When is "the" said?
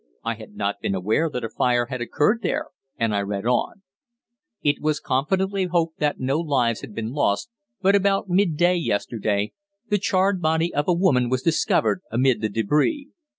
9.89-9.99, 12.39-12.49